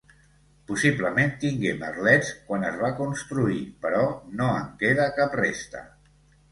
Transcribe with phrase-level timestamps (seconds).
[0.69, 4.05] Possiblement tingué merlets quan es va construir, però
[4.43, 5.89] no en queda cap resta.